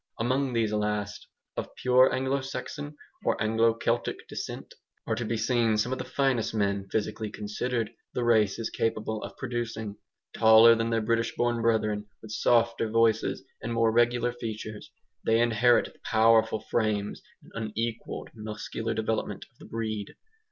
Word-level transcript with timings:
Among 0.19 0.53
these 0.53 0.73
last 0.73 1.27
of 1.55 1.75
pure 1.75 2.11
Anglo 2.11 2.41
Saxon 2.41 2.95
or 3.23 3.39
Anglo 3.39 3.75
Celtic 3.75 4.27
descent 4.27 4.73
are 5.05 5.13
to 5.13 5.23
be 5.23 5.37
seen 5.37 5.77
some 5.77 5.91
of 5.91 5.99
the 5.99 6.03
finest 6.03 6.55
men, 6.55 6.89
physically 6.91 7.29
considered, 7.29 7.91
the 8.15 8.23
race 8.23 8.57
is 8.57 8.71
capable 8.71 9.21
of 9.21 9.37
producing. 9.37 9.97
Taller 10.33 10.73
than 10.73 10.89
their 10.89 11.01
British 11.03 11.35
born 11.35 11.61
brethren, 11.61 12.07
with 12.19 12.31
softer 12.31 12.89
voices 12.89 13.43
and 13.61 13.73
more 13.75 13.91
regular 13.91 14.33
features, 14.33 14.91
they 15.23 15.39
inherit 15.39 15.93
the 15.93 15.99
powerful 16.03 16.61
frames 16.61 17.21
and 17.53 17.71
unequalled 17.77 18.31
muscular 18.33 18.95
development 18.95 19.45
of 19.51 19.59
the 19.59 19.65
breed. 19.65 20.15